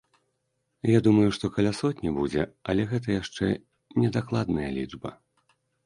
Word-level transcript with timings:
Я 0.91 1.01
думаю, 1.07 1.27
што 1.37 1.45
каля 1.59 1.73
сотні 1.81 2.15
будзе, 2.17 2.47
але 2.73 2.89
гэта 2.95 3.07
яшчэ 3.21 3.45
не 4.03 4.09
дакладная 4.21 4.69
лічба. 4.81 5.19